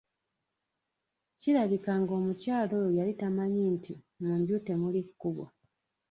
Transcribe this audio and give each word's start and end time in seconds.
Kirabika 1.39 1.91
ng'omukyala 2.01 2.73
oyo 2.81 2.89
yali 2.97 3.13
tamanyi 3.21 3.63
nti 3.75 3.93
"mu 4.21 4.31
nju 4.39 4.55
temuli 4.65 5.01
kkubo". 5.09 5.45